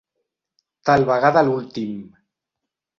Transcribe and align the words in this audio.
Tal 0.89 1.05
vegada 1.11 1.47
l'últim. 1.47 1.95